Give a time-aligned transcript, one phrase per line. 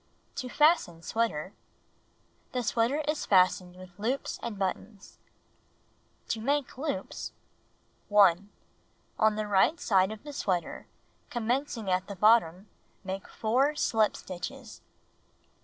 [0.37, 1.53] To Fasten Sweater
[2.53, 5.19] The sweater is fastened with loops and buttons.
[6.29, 7.33] To Make Loops
[8.09, 8.49] 1.
[9.19, 10.87] On the right hand side of the sweater,
[11.29, 12.67] commencing at the Chlin stitch bottom,
[13.03, 14.81] make 4 slip stitches.